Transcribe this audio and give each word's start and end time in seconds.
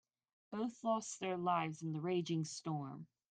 Both 0.49 0.83
lost 0.83 1.19
their 1.19 1.37
lives 1.37 1.83
in 1.83 1.93
the 1.93 2.01
raging 2.01 2.43
storm. 2.43 3.05